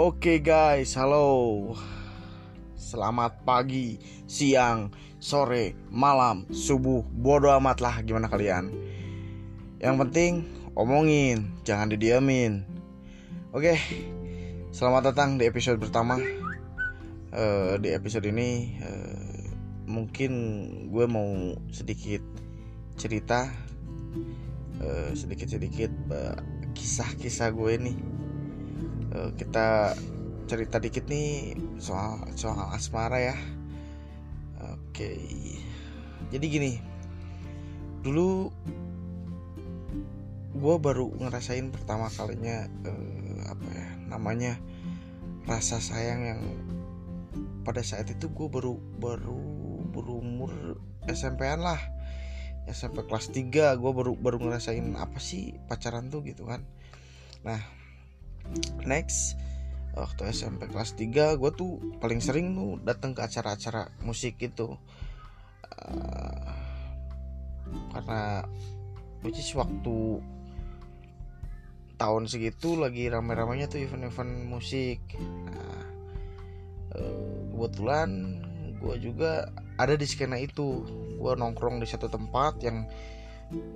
[0.00, 1.76] Oke guys, halo.
[2.72, 4.88] Selamat pagi, siang,
[5.20, 8.72] sore, malam, subuh, bodo amat lah gimana kalian.
[9.76, 10.32] Yang penting
[10.72, 12.64] omongin, jangan didiamin.
[13.52, 13.76] Oke,
[14.72, 16.16] selamat datang di episode pertama.
[17.36, 19.52] Uh, di episode ini uh,
[19.84, 20.32] mungkin
[20.88, 22.24] gue mau sedikit
[22.96, 23.52] cerita,
[24.80, 25.92] uh, sedikit-sedikit
[26.72, 28.09] kisah-kisah gue nih
[29.14, 29.94] uh, kita
[30.50, 33.36] cerita dikit nih soal soal asmara ya.
[34.60, 35.14] Oke.
[36.30, 36.72] Jadi gini
[38.00, 38.48] dulu
[40.50, 44.52] gue baru ngerasain pertama kalinya uh, apa ya namanya
[45.46, 46.42] rasa sayang yang
[47.62, 49.40] pada saat itu gue baru baru
[49.94, 51.80] berumur SMP-an lah.
[52.68, 56.66] SMP kelas 3 gue baru baru ngerasain apa sih pacaran tuh gitu kan.
[57.46, 57.79] Nah
[58.86, 59.38] next
[59.94, 64.78] waktu SMP kelas 3 gue tuh paling sering tuh datang ke acara-acara musik gitu
[65.66, 66.54] uh,
[67.90, 68.46] karena
[69.20, 70.22] which waktu
[72.00, 75.04] tahun segitu lagi rame-ramenya tuh event-event musik.
[75.20, 75.84] Nah,
[76.96, 78.40] uh, kebetulan
[78.80, 80.88] gue juga ada di skena itu.
[81.20, 82.88] Gue nongkrong di satu tempat yang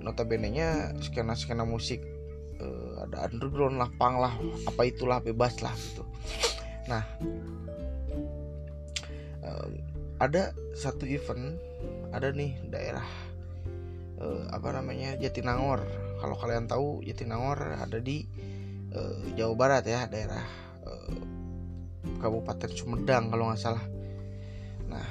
[0.01, 0.69] notabene nya
[1.05, 2.01] skena skena musik
[2.61, 4.33] uh, ada underground lah pang lah
[4.67, 6.03] apa itulah bebas lah gitu.
[6.87, 7.03] Nah
[9.43, 9.67] uh,
[10.21, 11.59] ada satu event
[12.15, 13.07] ada nih daerah
[14.19, 15.83] uh, apa namanya Jatinangor.
[16.21, 18.23] Kalau kalian tahu Jatinangor ada di
[18.95, 20.43] uh, Jawa Barat ya daerah
[20.87, 21.15] uh,
[22.21, 23.83] Kabupaten Sumedang kalau nggak salah.
[24.87, 25.07] Nah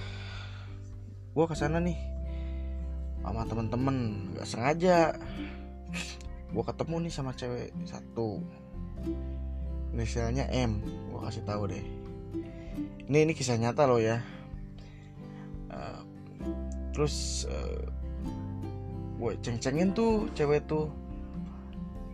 [1.35, 1.99] gue ke sana nih
[3.25, 3.97] sama temen-temen
[4.37, 5.17] nggak sengaja
[6.55, 8.39] gue ketemu nih sama cewek satu.
[9.91, 10.79] Inisialnya M
[11.11, 11.85] gue kasih tahu deh.
[13.11, 14.23] Ini ini kisah nyata loh ya.
[15.75, 16.01] Uh,
[16.95, 17.85] terus uh, eh,
[19.19, 20.87] gue ceng-cengin tuh cewek tuh.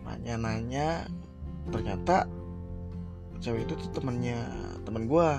[0.09, 1.05] Nanya-nanya
[1.69, 2.25] ternyata
[3.41, 4.49] cewek itu tuh temennya
[4.81, 5.29] temen gue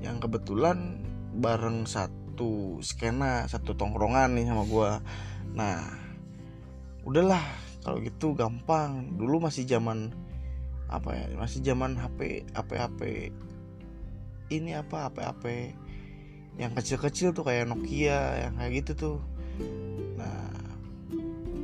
[0.00, 1.00] yang kebetulan
[1.36, 4.90] bareng satu skena satu tongkrongan nih sama gue
[5.52, 5.84] nah
[7.04, 7.44] udahlah
[7.84, 9.16] kalau gitu gampang.
[9.16, 10.12] Dulu masih zaman
[10.90, 13.00] apa ya masih zaman HP HP HP
[14.50, 15.44] ini apa HP HP
[16.58, 19.18] yang kecil-kecil tuh kayak Nokia yang kayak gitu tuh.
[20.18, 20.50] Nah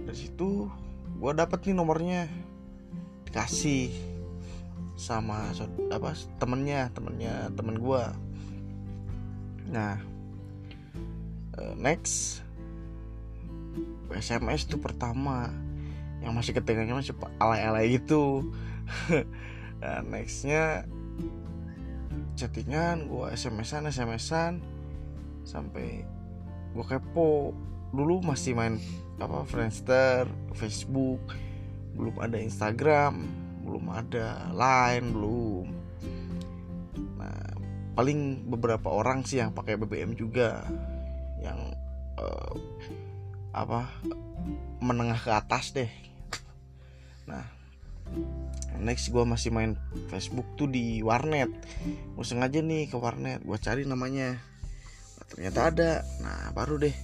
[0.06, 0.70] dari situ
[1.18, 2.30] gue dapet nih nomornya.
[3.26, 4.16] Dikasih
[4.96, 5.52] sama
[5.92, 8.04] apa temennya temennya temen gue
[9.68, 10.00] nah
[11.60, 12.40] eh, next
[14.08, 15.52] SMS tuh pertama
[16.24, 18.46] yang masih ketinggalan masih alay-alay gitu.
[19.76, 20.88] Nah, nextnya
[22.32, 24.64] chattingan gue smsan smsan
[25.44, 26.00] sampai
[26.72, 27.52] gue kepo.
[27.92, 28.80] Dulu masih main
[29.20, 30.24] apa Friendster
[30.56, 31.20] Facebook
[31.92, 33.24] belum ada Instagram
[33.66, 35.66] belum ada Line belum.
[37.18, 37.42] Nah
[37.98, 40.62] paling beberapa orang sih yang pakai BBM juga
[41.42, 41.74] yang
[42.20, 42.54] uh,
[43.50, 43.90] apa
[44.78, 45.90] menengah ke atas deh
[47.26, 47.56] nah
[48.78, 49.74] next gue masih main
[50.08, 51.50] Facebook tuh di warnet.
[52.14, 54.38] Gue sengaja nih ke warnet gue cari namanya.
[55.18, 55.90] Nah, ternyata ada.
[56.22, 56.96] Nah baru deh.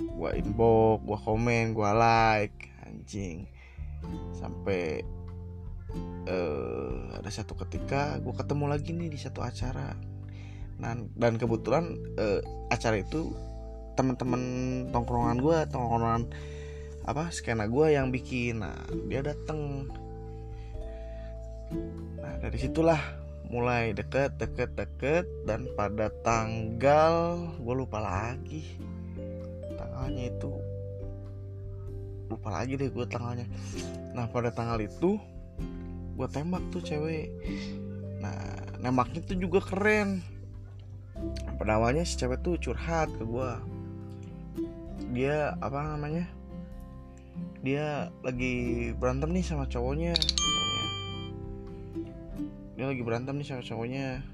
[0.00, 2.58] Gue inbox gue komen gue like
[2.88, 3.44] anjing.
[4.36, 5.04] Sampai
[6.30, 9.92] uh, ada satu ketika gue ketemu lagi nih di satu acara.
[10.80, 12.40] Nah, dan kebetulan uh,
[12.72, 13.36] acara itu
[14.00, 14.40] teman-teman
[14.96, 16.32] tongkrongan gue tongkrongan
[17.04, 18.64] apa skena gue yang bikin.
[18.64, 18.76] Nah
[19.08, 19.88] dia dateng.
[22.20, 23.00] Nah dari situlah
[23.50, 28.78] mulai deket deket deket dan pada tanggal gue lupa lagi.
[29.74, 30.52] Tanggalnya itu
[32.30, 33.46] lupa lagi deh gue tanggalnya.
[34.14, 35.18] Nah pada tanggal itu
[36.14, 37.32] gue tembak tuh cewek.
[38.20, 38.38] Nah
[38.78, 40.22] nembaknya tuh juga keren.
[41.58, 43.50] Pada awalnya si cewek tuh curhat ke gue
[45.10, 46.24] dia apa namanya
[47.60, 50.16] dia lagi berantem nih sama cowoknya
[52.80, 54.24] dia lagi berantem nih sama cowoknya.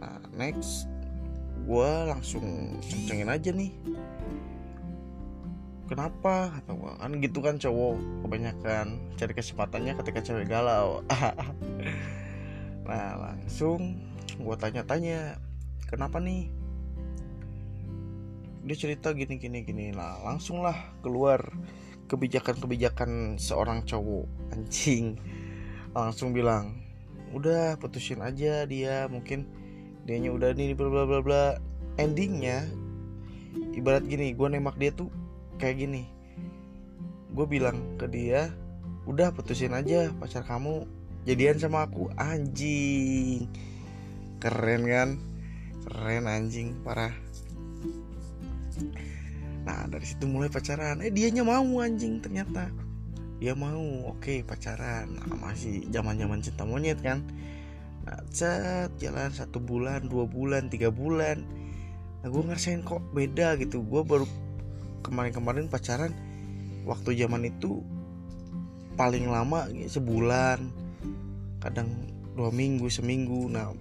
[0.00, 0.88] Nah next
[1.68, 3.68] gue langsung kencengin aja nih.
[5.92, 6.56] Kenapa?
[6.56, 11.04] Kata gue kan gitu kan cowok kebanyakan cari kesempatannya ketika cewek galau.
[12.88, 14.00] Nah langsung
[14.40, 15.36] gue tanya-tanya
[15.92, 16.48] kenapa nih
[18.68, 19.86] dia cerita gini gini gini.
[19.96, 20.20] Lah
[21.00, 21.40] keluar
[22.12, 24.28] kebijakan-kebijakan seorang cowok.
[24.52, 25.16] Anjing.
[25.96, 26.76] Langsung bilang
[27.32, 29.44] udah putusin aja dia mungkin
[30.08, 31.44] dianya udah nih bla bla bla bla.
[31.96, 32.68] Endingnya
[33.74, 35.08] ibarat gini gue nembak dia tuh
[35.56, 36.04] kayak gini.
[37.32, 38.52] Gue bilang ke dia
[39.08, 40.84] udah putusin aja pacar kamu
[41.24, 42.12] jadian sama aku.
[42.20, 43.48] Anjing.
[44.38, 45.08] Keren kan?
[45.88, 46.76] Keren anjing.
[46.84, 47.12] Parah
[49.68, 51.04] nah dari situ mulai pacaran.
[51.04, 52.72] Eh dianya mau anjing ternyata.
[53.36, 55.12] Dia mau oke okay, pacaran.
[55.12, 57.20] Nah, masih zaman zaman cinta monyet kan.
[58.08, 61.44] Nah cat jalan satu bulan dua bulan tiga bulan.
[62.24, 63.84] Nah gue ngerasain kok beda gitu.
[63.84, 64.24] Gue baru
[65.04, 66.16] kemarin-kemarin pacaran
[66.88, 67.84] waktu zaman itu
[68.96, 70.64] paling lama sebulan
[71.60, 71.92] kadang
[72.32, 73.52] dua minggu seminggu.
[73.52, 73.76] Nah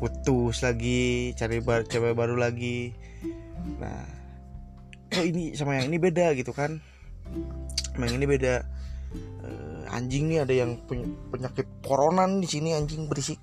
[0.00, 2.96] putus lagi cari bar cewek baru lagi.
[3.76, 4.19] Nah
[5.18, 6.78] oh ini sama yang ini beda gitu kan.
[7.94, 8.62] Sama yang ini beda.
[9.42, 10.78] Uh, anjing nih ada yang
[11.30, 13.42] penyakit corona di sini anjing berisik.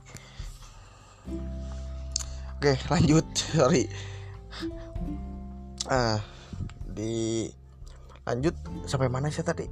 [2.57, 3.25] Oke lanjut.
[3.57, 3.85] Sorry.
[5.87, 6.19] Uh,
[6.87, 7.47] di
[8.23, 8.55] lanjut.
[8.87, 9.67] Sampai mana sih tadi?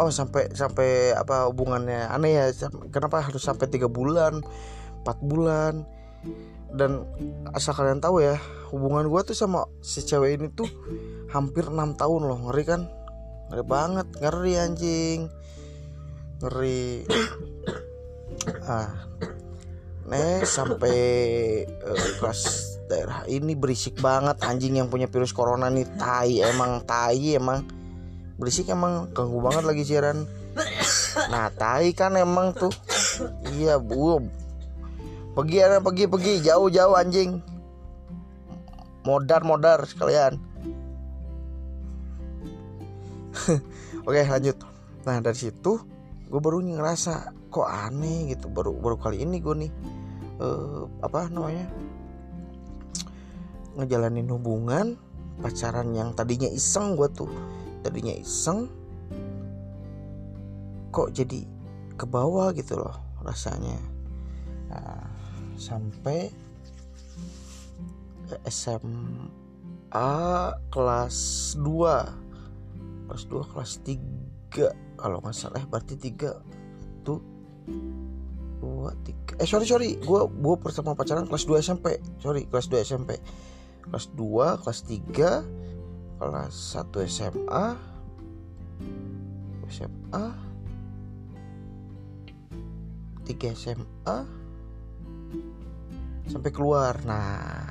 [0.00, 2.08] Oh sampai sampai apa hubungannya?
[2.08, 2.44] Aneh ya
[2.88, 4.40] kenapa harus sampai tiga bulan
[5.02, 5.82] empat bulan
[6.72, 7.04] dan
[7.52, 8.40] asal kalian tahu ya
[8.72, 10.68] hubungan gue tuh sama si cewek ini tuh
[11.28, 12.82] hampir enam tahun loh ngeri kan?
[13.52, 15.20] Ngeri banget ngeri anjing.
[16.40, 16.84] Ngeri.
[18.64, 18.88] Ah.
[20.08, 20.98] Nih sampai
[21.68, 22.42] uh, kelas
[22.90, 27.64] daerah ini berisik banget anjing yang punya virus corona nih tai emang tai emang
[28.36, 30.26] berisik emang ganggu banget lagi siaran.
[31.28, 32.72] Nah tai kan emang tuh.
[33.54, 34.24] Iya bu
[35.32, 36.34] pergi ya pergi pergi.
[36.44, 37.40] Jauh jauh anjing.
[39.02, 40.38] Modar modar sekalian.
[44.06, 44.56] Oke lanjut.
[45.02, 45.82] Nah dari situ
[46.32, 48.48] gue baru ngerasa kok aneh gitu.
[48.48, 49.72] Baru baru kali ini gue nih
[50.38, 51.66] uh, apa namanya
[53.76, 55.00] ngejalanin hubungan
[55.40, 57.30] pacaran yang tadinya iseng gue tuh
[57.80, 58.68] tadinya iseng
[60.92, 61.48] kok jadi
[61.96, 62.92] ke bawah gitu loh
[63.24, 63.80] rasanya.
[64.68, 65.11] Nah,
[65.62, 66.34] sampai
[68.50, 70.10] SMA
[70.74, 71.18] kelas
[71.62, 75.62] 2 kelas 2 kelas 3 kalau nggak salah.
[75.62, 77.22] Eh, berarti 3 tuh
[78.62, 79.34] dua tiga.
[79.42, 79.98] Eh sorry sorry.
[79.98, 83.18] Gue gue pertama pacaran kelas 2 SMP sorry kelas 2 SMP
[83.82, 87.66] kelas 2 kelas 3 kelas 1 SMA
[89.66, 90.26] SMA
[93.26, 94.41] 3 SMA
[96.32, 96.96] sampai keluar.
[97.04, 97.68] Nah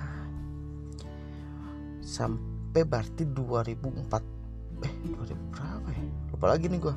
[2.06, 6.04] sampai berarti 2004 eh 2000 berapa ya?
[6.34, 6.96] Lupa lagi nih gue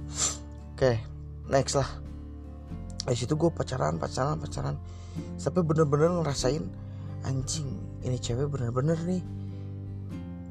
[0.76, 0.92] oke
[1.48, 1.88] next lah.
[3.04, 4.76] Dari situ gue pacaran pacaran pacaran.
[5.40, 6.64] Sampai bener-bener ngerasain
[7.24, 7.68] anjing
[8.04, 9.22] ini cewek bener-bener nih.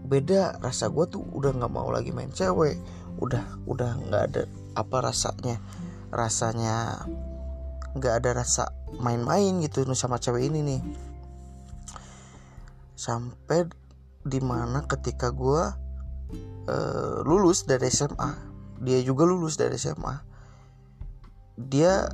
[0.10, 2.78] Beda rasa gue tuh udah nggak mau lagi main cewek.
[3.22, 4.42] Udah udah nggak ada
[4.78, 5.58] apa rasanya.
[6.14, 7.06] Rasanya
[7.94, 10.82] nggak ada rasa main-main gitu sama cewek ini nih
[12.98, 13.70] sampai
[14.24, 15.64] di mana ketika gue
[16.70, 18.32] uh, lulus dari SMA
[18.82, 20.16] dia juga lulus dari SMA
[21.60, 22.08] dia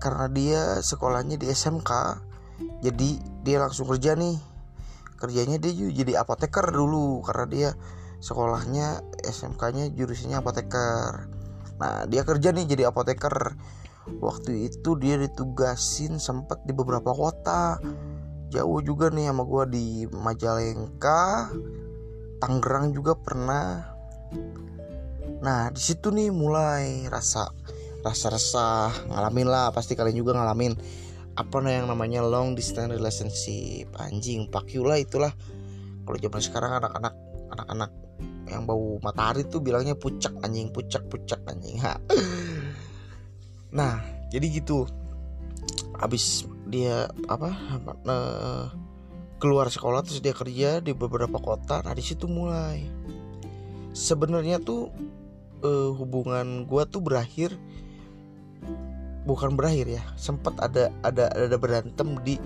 [0.00, 1.90] karena dia sekolahnya di SMK
[2.82, 3.10] jadi
[3.44, 4.36] dia langsung kerja nih
[5.20, 7.70] kerjanya dia juga jadi apoteker dulu karena dia
[8.20, 11.28] sekolahnya SMK-nya jurusannya apoteker.
[11.80, 13.56] Nah, dia kerja nih jadi apoteker.
[14.18, 17.78] Waktu itu dia ditugasin sempat di beberapa kota.
[18.50, 21.54] Jauh juga nih sama gua di Majalengka,
[22.42, 23.94] Tangerang juga pernah.
[25.40, 27.54] Nah, di situ nih mulai rasa
[28.02, 30.74] rasa resah, ngalamin lah pasti kalian juga ngalamin
[31.38, 35.32] apa yang namanya long distance relationship anjing you lah itulah
[36.04, 37.14] kalau zaman sekarang anak-anak
[37.54, 37.90] anak-anak
[38.50, 41.96] yang bau matahari tuh bilangnya pucak anjing pucak pucak anjing ha.
[43.70, 44.86] Nah jadi gitu.
[45.98, 47.50] Abis dia apa
[49.42, 52.86] keluar sekolah terus dia kerja di beberapa kota nah di situ mulai.
[53.90, 54.94] Sebenarnya tuh
[55.66, 57.58] uh, hubungan gua tuh berakhir
[59.26, 62.40] bukan berakhir ya sempat ada ada ada berantem di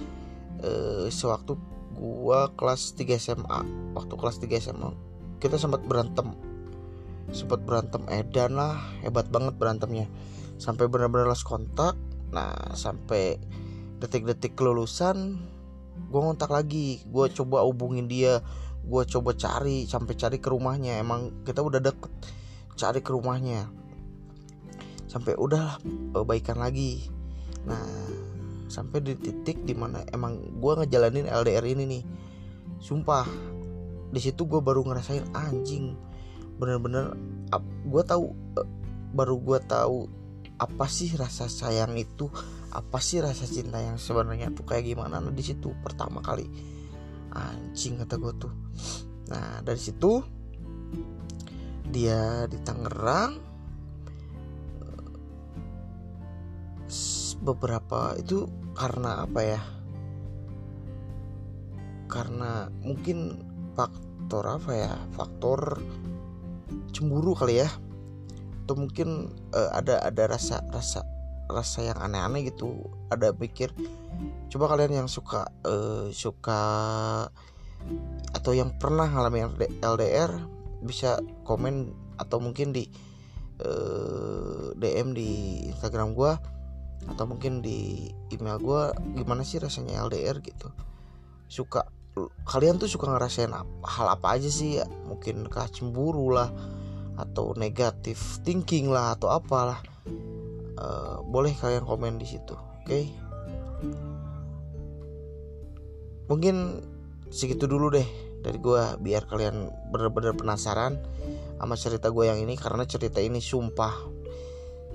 [0.65, 1.55] uh, sewaktu
[1.95, 3.61] gua kelas 3 SMA
[3.95, 4.91] waktu kelas 3 SMA
[5.39, 6.33] kita sempat berantem.
[7.33, 10.09] Sempat berantem edan lah hebat banget berantemnya
[10.57, 11.99] sampai benar-benar lost kontak
[12.35, 13.39] nah sampai
[14.03, 15.39] detik-detik kelulusan
[15.95, 17.03] gue ngontak lagi.
[17.07, 18.43] Gue coba hubungin dia.
[18.85, 21.01] Gue coba cari sampai cari ke rumahnya.
[21.01, 22.13] Emang kita udah deket
[22.75, 23.71] cari ke rumahnya.
[25.07, 25.79] Sampai udah
[26.15, 27.07] uh, baikan lagi.
[27.67, 27.87] Nah
[28.67, 32.03] sampai di titik di mana emang gue ngejalanin LDR ini nih.
[32.83, 33.25] Sumpah
[34.15, 35.99] di situ gue baru ngerasain anjing
[36.55, 37.19] bener-bener
[37.83, 38.69] gue tahu uh,
[39.11, 40.07] baru gue tahu
[40.59, 42.31] apa sih rasa sayang itu?
[42.75, 45.19] Apa sih rasa cinta yang sebenarnya tuh kayak gimana?
[45.19, 46.47] Nah di situ pertama kali
[47.35, 48.55] anjing kata gue tuh.
[49.31, 50.23] Nah dari situ
[51.91, 53.55] dia di Tangerang
[57.45, 58.47] beberapa itu
[58.79, 59.63] karena apa ya?
[62.07, 63.43] Karena mungkin
[63.75, 64.95] faktor apa ya?
[65.19, 65.83] Faktor
[66.95, 67.69] cemburu kali ya
[68.65, 71.05] atau mungkin uh, ada ada rasa rasa
[71.53, 72.89] rasa yang aneh-aneh gitu.
[73.13, 73.69] Ada pikir
[74.49, 76.63] coba kalian yang suka uh, suka
[78.33, 79.53] atau yang pernah ngalamin
[79.85, 80.33] LDR
[80.81, 82.89] bisa komen atau mungkin di
[83.61, 85.29] uh, eh, DM di
[85.69, 86.33] Instagram gue
[87.05, 88.83] atau mungkin di email gue
[89.21, 90.73] gimana sih rasanya LDR gitu.
[91.53, 91.85] Suka
[92.49, 93.53] kalian tuh suka ngerasain
[93.85, 94.89] hal apa aja sih ya?
[95.05, 96.49] Mungkin kah cemburu lah
[97.15, 99.79] atau negatif thinking lah atau apalah
[100.79, 103.11] uh, boleh kalian komen di situ oke okay?
[106.27, 106.81] mungkin
[107.29, 108.09] segitu dulu deh
[108.45, 111.01] dari gue biar kalian bener-bener penasaran
[111.57, 113.95] sama cerita gue yang ini karena cerita ini sumpah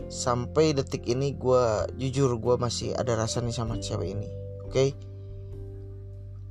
[0.08, 4.30] sampai detik ini gue jujur gue masih ada rasa nih sama cewek ini
[4.64, 4.90] oke okay?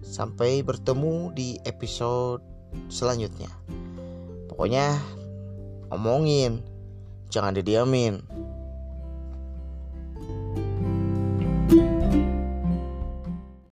[0.03, 2.43] sampai bertemu di episode
[2.91, 3.49] selanjutnya
[4.51, 4.99] pokoknya
[5.93, 6.65] omongin.
[7.29, 8.25] Jangan didiamin